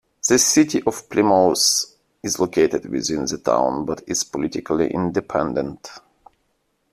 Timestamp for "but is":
3.85-4.23